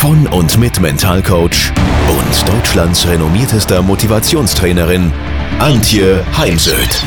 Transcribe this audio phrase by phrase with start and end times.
[0.00, 1.74] von und mit Mentalcoach
[2.08, 5.12] und Deutschlands renommiertester Motivationstrainerin
[5.58, 7.04] Antje Heimsöth.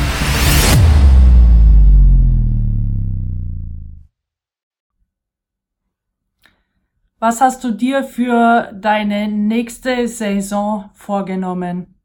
[7.18, 11.96] Was hast du dir für deine nächste Saison vorgenommen?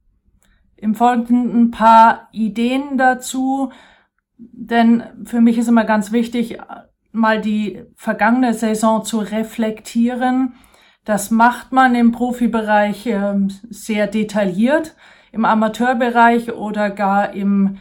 [0.76, 3.72] Im Folgenden ein paar Ideen dazu,
[4.40, 6.58] denn für mich ist immer ganz wichtig,
[7.12, 10.56] mal die vergangene Saison zu reflektieren.
[11.06, 14.96] Das macht man im Profibereich ähm, sehr detailliert,
[15.32, 17.80] im Amateurbereich oder gar im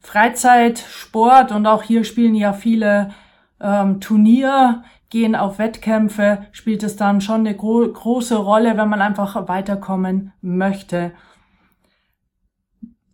[0.00, 3.10] Freizeitsport und auch hier spielen ja viele
[3.60, 9.02] ähm, Turnier, gehen auf Wettkämpfe, spielt es dann schon eine gro große Rolle, wenn man
[9.02, 11.12] einfach weiterkommen möchte.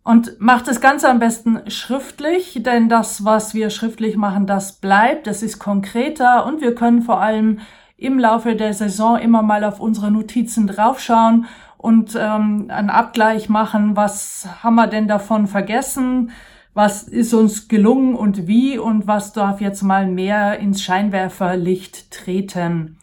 [0.03, 5.27] Und macht das Ganze am besten schriftlich, denn das, was wir schriftlich machen, das bleibt,
[5.27, 7.59] das ist konkreter und wir können vor allem
[7.97, 13.95] im Laufe der Saison immer mal auf unsere Notizen draufschauen und ähm, einen Abgleich machen,
[13.95, 16.31] was haben wir denn davon vergessen,
[16.77, 18.77] was ist uns gelungen und wie?
[18.77, 22.97] Und was darf jetzt mal mehr ins Scheinwerferlicht treten.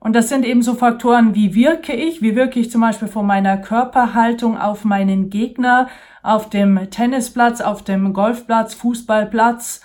[0.00, 3.26] Und das sind eben so Faktoren, wie wirke ich, wie wirke ich zum Beispiel von
[3.26, 5.88] meiner Körperhaltung auf meinen Gegner,
[6.24, 9.82] auf dem Tennisplatz, auf dem Golfplatz, Fußballplatz,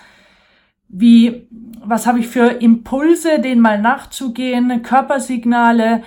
[0.88, 1.48] wie,
[1.84, 6.04] was habe ich für Impulse, denen mal nachzugehen, Körpersignale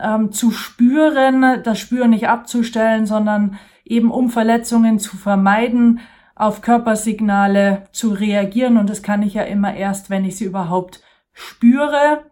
[0.00, 6.00] ähm, zu spüren, das Spüren nicht abzustellen, sondern eben um Verletzungen zu vermeiden,
[6.34, 8.76] auf Körpersignale zu reagieren.
[8.76, 11.02] Und das kann ich ja immer erst, wenn ich sie überhaupt
[11.32, 12.24] spüre.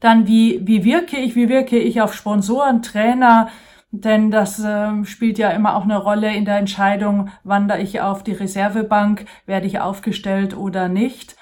[0.00, 3.48] Dann wie, wie wirke ich, wie wirke ich auf Sponsoren, Trainer,
[3.90, 8.22] denn das äh, spielt ja immer auch eine Rolle in der Entscheidung, wandere ich auf
[8.22, 11.36] die Reservebank, werde ich aufgestellt oder nicht.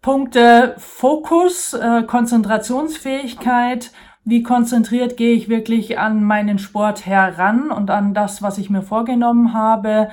[0.00, 3.90] Punkte Fokus, äh, Konzentrationsfähigkeit,
[4.24, 8.82] wie konzentriert gehe ich wirklich an meinen Sport heran und an das, was ich mir
[8.82, 10.10] vorgenommen habe.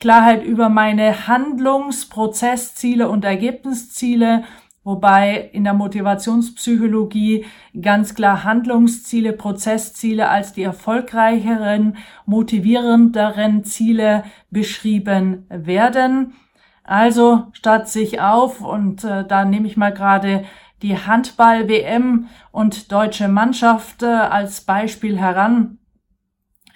[0.00, 4.44] Klarheit über meine Handlungs-, Prozessziele und Ergebnisziele
[4.84, 7.44] Wobei in der Motivationspsychologie
[7.80, 16.34] ganz klar Handlungsziele, Prozessziele als die erfolgreicheren, motivierenderen Ziele beschrieben werden.
[16.82, 20.44] Also statt sich auf und äh, da nehme ich mal gerade
[20.82, 25.78] die Handball-WM und deutsche Mannschaft äh, als Beispiel heran.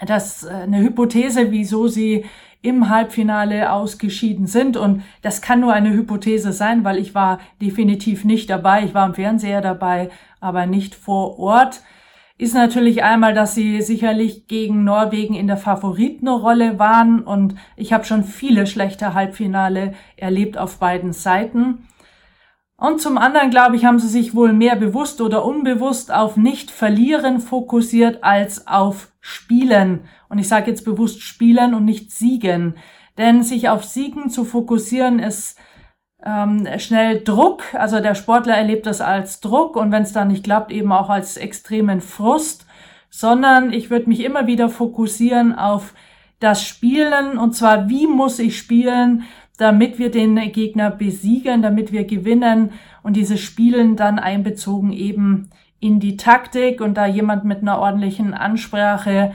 [0.06, 2.24] Das ist äh, eine Hypothese, wieso sie
[2.62, 4.76] im Halbfinale ausgeschieden sind.
[4.76, 8.84] Und das kann nur eine Hypothese sein, weil ich war definitiv nicht dabei.
[8.84, 11.80] Ich war am Fernseher dabei, aber nicht vor Ort.
[12.38, 18.04] Ist natürlich einmal, dass sie sicherlich gegen Norwegen in der Favoritenrolle waren und ich habe
[18.04, 21.86] schon viele schlechte Halbfinale erlebt auf beiden Seiten.
[22.78, 27.40] Und zum anderen, glaube ich, haben sie sich wohl mehr bewusst oder unbewusst auf Nicht-Verlieren
[27.40, 30.04] fokussiert als auf Spielen.
[30.28, 32.76] Und ich sage jetzt bewusst Spielen und nicht Siegen.
[33.16, 35.58] Denn sich auf Siegen zu fokussieren ist
[36.22, 37.62] ähm, schnell Druck.
[37.72, 41.08] Also der Sportler erlebt das als Druck und wenn es dann nicht klappt, eben auch
[41.08, 42.66] als extremen Frust.
[43.08, 45.94] Sondern ich würde mich immer wieder fokussieren auf
[46.40, 49.24] das Spielen und zwar, wie muss ich spielen,
[49.56, 52.72] damit wir den Gegner besiegen, damit wir gewinnen
[53.02, 55.50] und dieses Spielen dann einbezogen eben
[55.80, 59.32] in die Taktik und da jemand mit einer ordentlichen Ansprache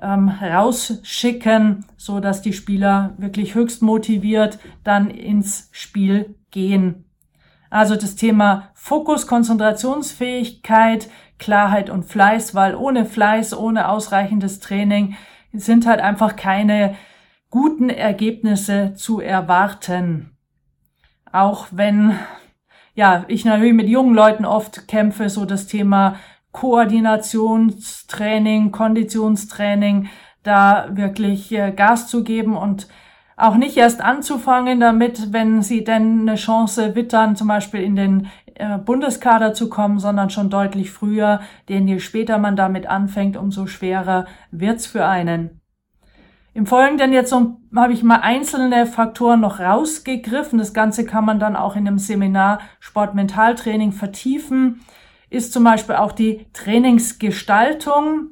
[0.00, 7.04] ähm, rausschicken, so dass die Spieler wirklich höchst motiviert dann ins Spiel gehen.
[7.70, 15.16] Also das Thema Fokus, Konzentrationsfähigkeit, Klarheit und Fleiß, weil ohne Fleiß, ohne ausreichendes Training
[15.52, 16.94] sind halt einfach keine
[17.50, 20.36] guten Ergebnisse zu erwarten.
[21.32, 22.18] Auch wenn,
[22.94, 26.16] ja, ich natürlich mit jungen Leuten oft kämpfe, so das Thema
[26.52, 30.08] Koordinationstraining, Konditionstraining,
[30.42, 32.88] da wirklich äh, Gas zu geben und
[33.36, 38.26] auch nicht erst anzufangen damit, wenn sie denn eine Chance wittern, zum Beispiel in den
[38.54, 43.66] äh, Bundeskader zu kommen, sondern schon deutlich früher, denn je später man damit anfängt, umso
[43.66, 45.57] schwerer wird's für einen.
[46.58, 50.58] Im Folgenden jetzt so, habe ich mal einzelne Faktoren noch rausgegriffen.
[50.58, 54.80] Das Ganze kann man dann auch in einem Seminar Sportmentaltraining vertiefen.
[55.30, 58.30] Ist zum Beispiel auch die Trainingsgestaltung.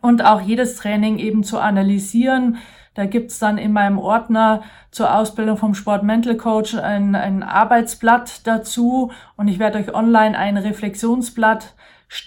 [0.00, 2.56] und auch jedes Training eben zu analysieren.
[2.94, 8.46] Da gibt's dann in meinem Ordner zur Ausbildung vom Sport Mental Coach ein, ein Arbeitsblatt
[8.46, 11.74] dazu und ich werde euch online ein Reflexionsblatt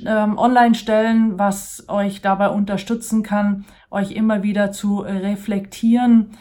[0.06, 6.32] ähm, online stellen, was euch dabei unterstützen kann, euch immer wieder zu reflektieren.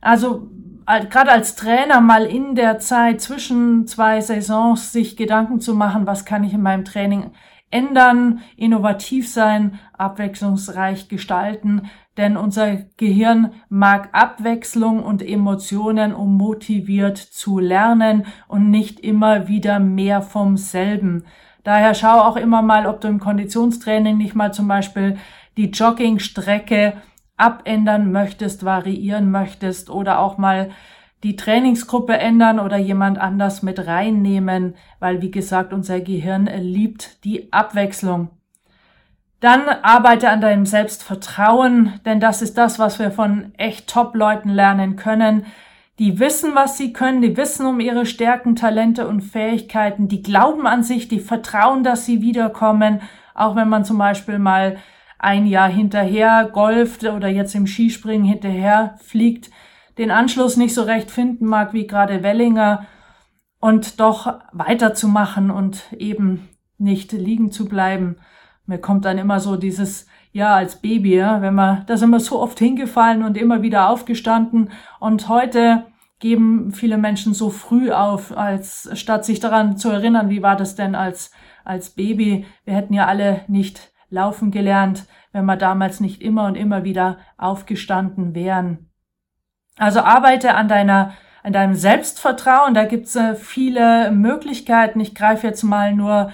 [0.00, 0.50] Also
[0.86, 6.24] gerade als Trainer mal in der Zeit zwischen zwei Saisons sich Gedanken zu machen, was
[6.24, 7.30] kann ich in meinem Training
[7.70, 17.58] ändern, innovativ sein, abwechslungsreich gestalten, denn unser Gehirn mag Abwechslung und Emotionen, um motiviert zu
[17.58, 21.24] lernen und nicht immer wieder mehr vom selben.
[21.64, 25.16] Daher schau auch immer mal, ob du im Konditionstraining nicht mal zum Beispiel
[25.56, 26.94] die Joggingstrecke
[27.36, 30.70] abändern möchtest, variieren möchtest oder auch mal
[31.22, 37.52] die Trainingsgruppe ändern oder jemand anders mit reinnehmen, weil wie gesagt, unser Gehirn liebt die
[37.52, 38.28] Abwechslung.
[39.40, 44.96] Dann arbeite an deinem Selbstvertrauen, denn das ist das, was wir von echt Top-Leuten lernen
[44.96, 45.46] können.
[45.98, 50.66] Die wissen, was sie können, die wissen um ihre Stärken, Talente und Fähigkeiten, die glauben
[50.66, 53.00] an sich, die vertrauen, dass sie wiederkommen,
[53.34, 54.76] auch wenn man zum Beispiel mal
[55.24, 59.50] ein Jahr hinterher golft oder jetzt im Skispringen hinterher fliegt,
[59.96, 62.86] den Anschluss nicht so recht finden mag wie gerade Wellinger
[63.58, 68.16] und doch weiterzumachen und eben nicht liegen zu bleiben.
[68.66, 72.40] Mir kommt dann immer so dieses, ja, als Baby, wenn man, da sind wir so
[72.40, 75.86] oft hingefallen und immer wieder aufgestanden und heute
[76.18, 80.74] geben viele Menschen so früh auf, als statt sich daran zu erinnern, wie war das
[80.74, 81.30] denn als,
[81.64, 82.44] als Baby?
[82.64, 87.18] Wir hätten ja alle nicht laufen gelernt, wenn wir damals nicht immer und immer wieder
[87.36, 88.90] aufgestanden wären.
[89.76, 91.12] Also arbeite an deiner
[91.42, 92.72] an deinem Selbstvertrauen.
[92.74, 94.98] Da gibt's äh, viele Möglichkeiten.
[94.98, 96.32] Ich greife jetzt mal nur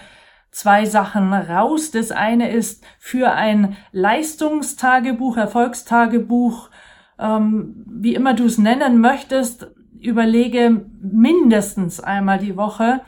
[0.53, 1.91] zwei Sachen raus.
[1.91, 6.71] Das eine ist für ein Leistungstagebuch, Erfolgstagebuch,
[7.19, 9.69] ähm, wie immer du es nennen möchtest,
[10.01, 13.01] überlege mindestens einmal die Woche,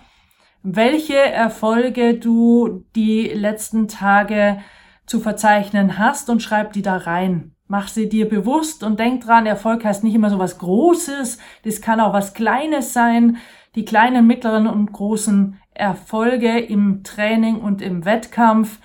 [0.63, 4.59] welche Erfolge du die letzten Tage
[5.07, 7.55] zu verzeichnen hast und schreib die da rein.
[7.67, 11.81] Mach sie dir bewusst und denk dran, Erfolg heißt nicht immer so was Großes, das
[11.81, 13.39] kann auch was Kleines sein.
[13.75, 18.79] Die kleinen, mittleren und großen Erfolge im Training und im Wettkampf,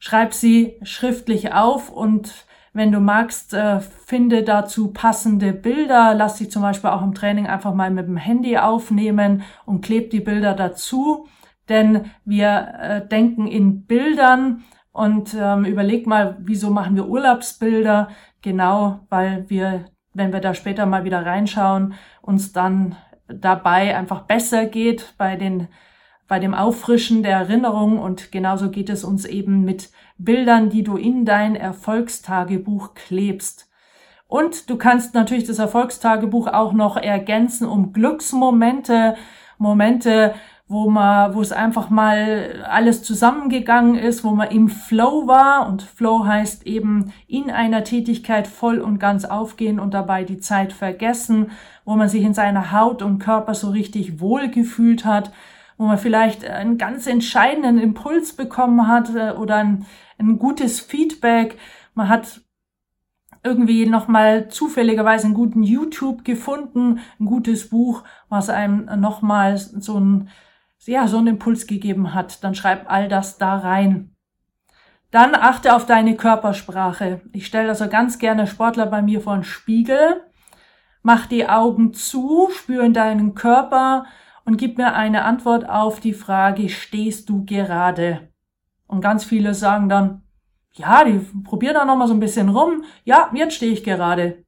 [0.00, 6.12] schreib sie schriftlich auf und wenn du magst, äh, finde dazu passende Bilder.
[6.14, 10.10] Lass dich zum Beispiel auch im Training einfach mal mit dem Handy aufnehmen und kleb
[10.10, 11.26] die Bilder dazu.
[11.68, 18.08] Denn wir äh, denken in Bildern und ähm, überleg mal, wieso machen wir Urlaubsbilder?
[18.42, 22.96] Genau, weil wir, wenn wir da später mal wieder reinschauen, uns dann
[23.28, 25.68] dabei einfach besser geht bei den
[26.26, 30.96] bei dem Auffrischen der Erinnerung und genauso geht es uns eben mit Bildern, die du
[30.96, 33.68] in dein Erfolgstagebuch klebst.
[34.26, 39.16] Und du kannst natürlich das Erfolgstagebuch auch noch ergänzen um Glücksmomente,
[39.58, 40.34] Momente,
[40.66, 45.82] wo man, wo es einfach mal alles zusammengegangen ist, wo man im Flow war und
[45.82, 51.50] Flow heißt eben in einer Tätigkeit voll und ganz aufgehen und dabei die Zeit vergessen,
[51.84, 55.30] wo man sich in seiner Haut und Körper so richtig wohl gefühlt hat,
[55.76, 59.86] wo man vielleicht einen ganz entscheidenden Impuls bekommen hat äh, oder ein,
[60.18, 61.58] ein gutes Feedback.
[61.94, 62.40] Man hat
[63.42, 70.30] irgendwie nochmal zufälligerweise einen guten YouTube gefunden, ein gutes Buch, was einem nochmal so ein
[70.86, 74.14] ja, so einen Impuls gegeben hat, dann schreib all das da rein.
[75.10, 77.20] Dann achte auf deine Körpersprache.
[77.32, 80.22] Ich stelle also ganz gerne Sportler bei mir vor einen Spiegel,
[81.02, 84.06] mach die Augen zu, spür in deinen Körper
[84.44, 88.28] und gib mir eine Antwort auf die Frage, stehst du gerade?
[88.86, 90.22] Und ganz viele sagen dann,
[90.72, 92.84] ja, die probieren da nochmal so ein bisschen rum.
[93.04, 94.44] Ja, jetzt stehe ich gerade.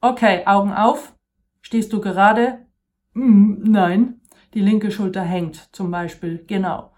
[0.00, 1.14] Okay, Augen auf.
[1.62, 2.66] Stehst du gerade?
[3.14, 4.20] Hm, nein
[4.56, 6.90] die linke Schulter hängt zum Beispiel, genau.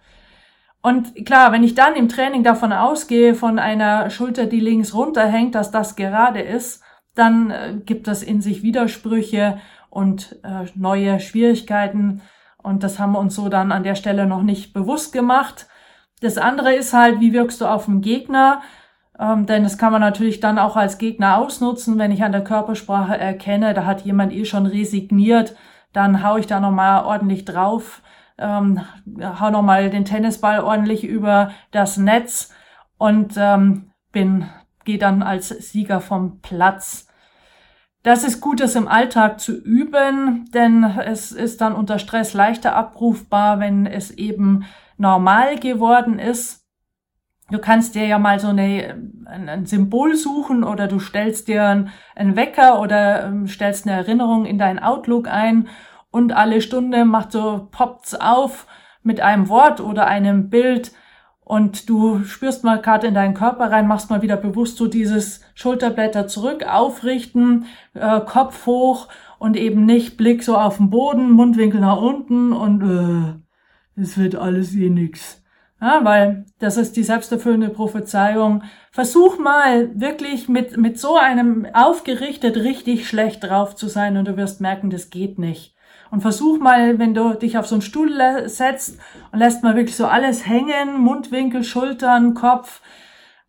[0.80, 5.56] Und klar, wenn ich dann im Training davon ausgehe, von einer Schulter, die links runterhängt,
[5.56, 6.84] dass das gerade ist,
[7.16, 9.58] dann äh, gibt das in sich Widersprüche
[9.98, 12.22] und äh, neue Schwierigkeiten.
[12.62, 15.66] Und das haben wir uns so dann an der Stelle noch nicht bewusst gemacht.
[16.20, 18.62] Das andere ist halt, wie wirkst du auf den Gegner?
[19.18, 22.44] Ähm, denn das kann man natürlich dann auch als Gegner ausnutzen, wenn ich an der
[22.44, 25.56] Körpersprache erkenne, da hat jemand eh schon resigniert,
[25.92, 28.02] dann hau ich da nochmal ordentlich drauf,
[28.38, 28.80] ähm,
[29.20, 32.54] hau nochmal den Tennisball ordentlich über das Netz
[32.98, 34.46] und ähm, bin,
[34.84, 37.07] gehe dann als Sieger vom Platz.
[38.08, 42.74] Das ist gut, das im Alltag zu üben, denn es ist dann unter Stress leichter
[42.74, 44.64] abrufbar, wenn es eben
[44.96, 46.66] normal geworden ist.
[47.50, 48.96] Du kannst dir ja mal so eine,
[49.26, 54.56] ein, Symbol suchen oder du stellst dir einen Wecker oder ähm, stellst eine Erinnerung in
[54.56, 55.68] dein Outlook ein
[56.10, 58.66] und alle Stunde macht so, poppt's auf
[59.02, 60.92] mit einem Wort oder einem Bild
[61.48, 65.40] und du spürst mal gerade in deinen Körper rein, machst mal wieder bewusst so dieses
[65.54, 67.64] Schulterblätter zurück, aufrichten,
[67.94, 72.82] äh, Kopf hoch und eben nicht Blick so auf den Boden, Mundwinkel nach unten und
[72.82, 75.42] äh, es wird alles eh nix.
[75.80, 78.62] Ja, weil das ist die selbsterfüllende Prophezeiung.
[78.90, 84.36] Versuch mal wirklich mit, mit so einem aufgerichtet richtig schlecht drauf zu sein und du
[84.36, 85.74] wirst merken, das geht nicht.
[86.10, 88.10] Und versuch mal, wenn du dich auf so einen Stuhl
[88.46, 88.98] setzt
[89.32, 92.80] und lässt mal wirklich so alles hängen, Mundwinkel, Schultern, Kopf,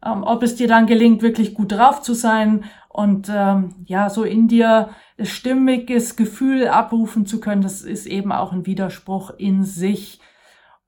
[0.06, 4.24] ähm, ob es dir dann gelingt, wirklich gut drauf zu sein und ähm, ja, so
[4.24, 4.90] in dir
[5.22, 10.20] stimmiges Gefühl abrufen zu können, das ist eben auch ein Widerspruch in sich.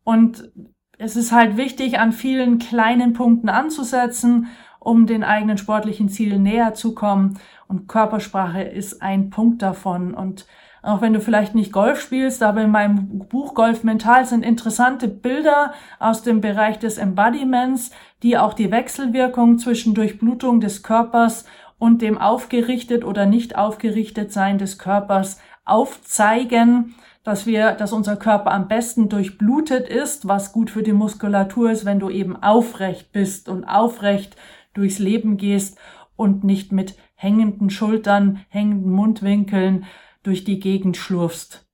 [0.04, 0.52] Und
[0.98, 4.48] es ist halt wichtig, an vielen kleinen Punkten anzusetzen,
[4.80, 7.40] um den eigenen sportlichen Zielen näher zu kommen.
[7.68, 10.14] Und Körpersprache ist ein Punkt davon.
[10.14, 10.48] Und
[10.82, 15.08] auch wenn du vielleicht nicht Golf spielst, aber in meinem Buch Golf Mental sind interessante
[15.08, 17.92] Bilder aus dem Bereich des Embodiments,
[18.24, 21.46] die auch die Wechselwirkung zwischen Durchblutung des Körpers
[21.78, 28.52] und dem aufgerichtet oder nicht aufgerichtet sein des Körpers aufzeigen, dass wir, dass unser Körper
[28.52, 33.48] am besten durchblutet ist, was gut für die Muskulatur ist, wenn du eben aufrecht bist
[33.48, 34.36] und aufrecht
[34.74, 35.78] durchs Leben gehst
[36.16, 39.86] und nicht mit hängenden Schultern, hängenden Mundwinkeln
[40.24, 41.66] durch die Gegend schlurfst.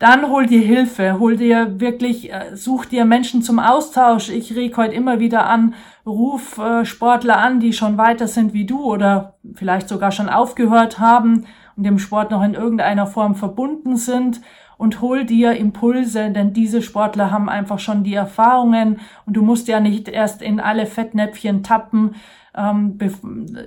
[0.00, 4.30] Dann hol dir Hilfe, hol dir wirklich, äh, such dir Menschen zum Austausch.
[4.30, 5.74] Ich reg heute immer wieder an,
[6.06, 11.00] ruf äh, Sportler an, die schon weiter sind wie du oder vielleicht sogar schon aufgehört
[11.00, 11.44] haben
[11.76, 14.40] und dem Sport noch in irgendeiner Form verbunden sind
[14.78, 19.68] und hol dir Impulse, denn diese Sportler haben einfach schon die Erfahrungen und du musst
[19.68, 22.14] ja nicht erst in alle Fettnäpfchen tappen,
[22.56, 22.96] ähm,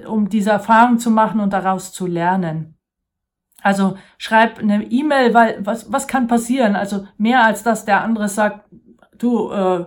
[0.08, 2.73] um diese Erfahrung zu machen und daraus zu lernen.
[3.64, 6.76] Also schreib eine E-Mail, weil was, was kann passieren?
[6.76, 8.66] Also mehr als dass der andere sagt,
[9.18, 9.86] du äh,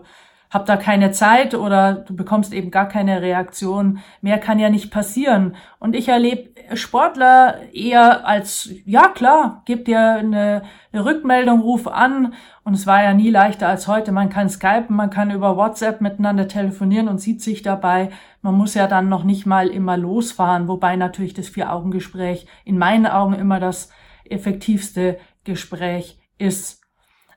[0.50, 3.98] hab da keine Zeit oder du bekommst eben gar keine Reaktion.
[4.22, 5.56] Mehr kann ja nicht passieren.
[5.78, 12.34] Und ich erlebe Sportler eher als, ja klar, gib dir eine, eine Rückmeldung, ruf an.
[12.64, 14.12] Und es war ja nie leichter als heute.
[14.12, 18.10] Man kann skypen, man kann über WhatsApp miteinander telefonieren und sieht sich dabei.
[18.42, 23.06] Man muss ja dann noch nicht mal immer losfahren, wobei natürlich das Vier-Augen-Gespräch in meinen
[23.06, 23.90] Augen immer das
[24.24, 26.82] effektivste Gespräch ist.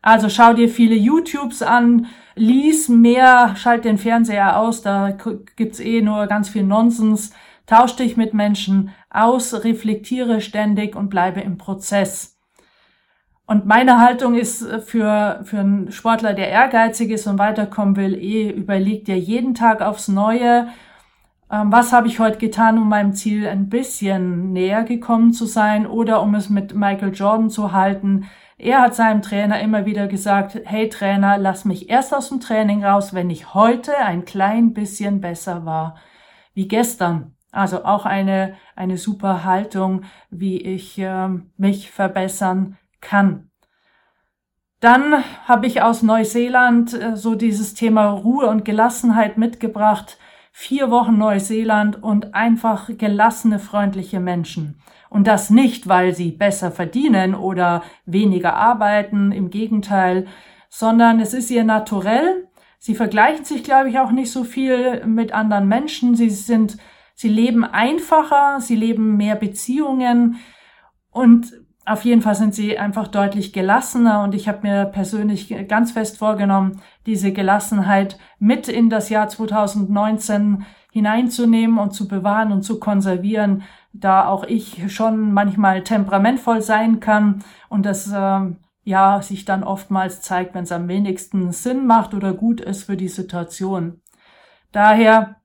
[0.02, 5.18] Also schau dir viele YouTubes an, lies mehr, schalt den Fernseher aus, da
[5.56, 7.34] gibt's eh nur ganz viel Nonsens.
[7.66, 12.38] Tausch dich mit Menschen aus, reflektiere ständig und bleibe im Prozess.
[13.46, 18.50] Und meine Haltung ist für, für einen Sportler, der ehrgeizig ist und weiterkommen will, eh,
[18.52, 20.68] überleg dir jeden Tag aufs Neue,
[21.52, 25.88] ähm, was habe ich heute getan, um meinem Ziel ein bisschen näher gekommen zu sein
[25.88, 28.30] oder um es mit Michael Jordan zu halten.
[28.58, 32.84] Er hat seinem Trainer immer wieder gesagt, hey Trainer, lass mich erst aus dem Training
[32.84, 35.96] raus, wenn ich heute ein klein bisschen besser war
[36.54, 37.36] wie gestern.
[37.52, 43.50] Also auch eine, eine super Haltung, wie ich äh, mich verbessern kann.
[44.80, 50.18] Dann habe ich aus Neuseeland äh, so dieses Thema Ruhe und Gelassenheit mitgebracht
[50.52, 54.82] vier Wochen Neuseeland und einfach gelassene, freundliche Menschen.
[55.10, 60.28] Und das nicht, weil sie besser verdienen oder weniger arbeiten, im Gegenteil,
[60.70, 62.50] sondern es ist ihr naturell.
[62.78, 66.16] Sie vergleichen sich, glaube ich, auch nicht so viel mit anderen Menschen.
[66.16, 66.78] Sie sind,
[67.20, 70.38] sie leben einfacher, sie leben mehr Beziehungen
[71.12, 71.52] und
[71.86, 76.18] auf jeden Fall sind sie einfach deutlich gelassener und ich habe mir persönlich ganz fest
[76.18, 83.64] vorgenommen, diese Gelassenheit mit in das Jahr 2019 hineinzunehmen und zu bewahren und zu konservieren,
[83.92, 90.22] da auch ich schon manchmal temperamentvoll sein kann und das ähm, ja sich dann oftmals
[90.22, 94.00] zeigt, wenn es am wenigsten Sinn macht oder gut ist für die Situation.
[94.72, 95.39] Daher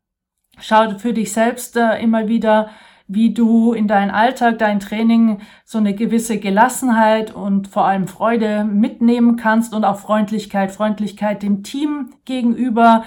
[0.60, 2.70] schau für dich selbst äh, immer wieder,
[3.06, 8.64] wie du in deinen Alltag, dein Training so eine gewisse Gelassenheit und vor allem Freude
[8.64, 13.04] mitnehmen kannst und auch Freundlichkeit, Freundlichkeit dem Team gegenüber,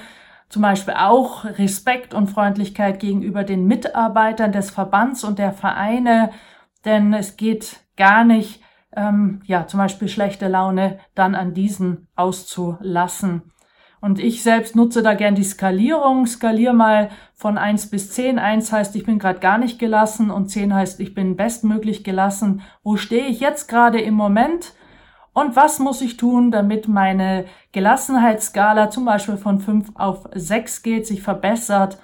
[0.50, 6.30] zum Beispiel auch Respekt und Freundlichkeit gegenüber den Mitarbeitern des Verbands und der Vereine,
[6.86, 8.62] denn es geht gar nicht,
[8.96, 13.52] ähm, ja, zum Beispiel schlechte Laune dann an diesen auszulassen.
[14.00, 16.28] Und ich selbst nutze da gern die Skalierung.
[16.28, 18.38] Skalier mal von eins bis zehn.
[18.38, 22.62] Eins heißt, ich bin gerade gar nicht gelassen und zehn heißt, ich bin bestmöglich gelassen.
[22.84, 24.74] Wo stehe ich jetzt gerade im Moment?
[25.34, 31.06] Und was muss ich tun, damit meine Gelassenheitsskala zum Beispiel von 5 auf 6 geht,
[31.06, 32.00] sich verbessert?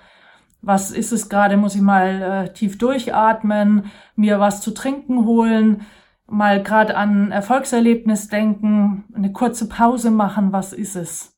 [0.61, 1.57] Was ist es gerade?
[1.57, 5.81] Muss ich mal äh, tief durchatmen, mir was zu trinken holen,
[6.27, 10.53] mal gerade an Erfolgserlebnis denken, eine kurze Pause machen?
[10.53, 11.32] Was ist es?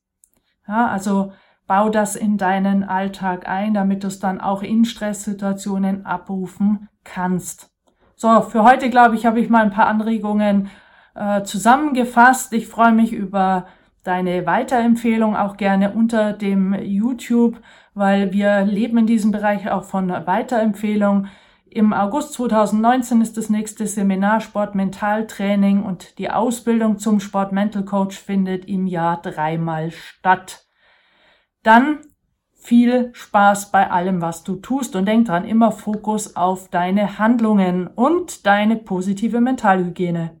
[0.68, 1.32] Ja, also
[1.66, 7.70] bau das in deinen Alltag ein, damit du es dann auch in Stresssituationen abrufen kannst.
[8.14, 10.70] So, für heute glaube ich, habe ich mal ein paar Anregungen
[11.14, 12.52] äh, zusammengefasst.
[12.52, 13.66] Ich freue mich über
[14.04, 17.60] deine Weiterempfehlung auch gerne unter dem YouTube,
[17.94, 21.26] weil wir leben in diesem Bereich auch von Weiterempfehlung.
[21.68, 27.84] Im August 2019 ist das nächste Seminar Sport Mentaltraining und die Ausbildung zum Sport Mental
[27.84, 30.66] Coach findet im Jahr dreimal statt.
[31.62, 31.98] Dann
[32.54, 37.88] viel Spaß bei allem, was du tust und denk dran, immer Fokus auf deine Handlungen
[37.88, 40.40] und deine positive Mentalhygiene.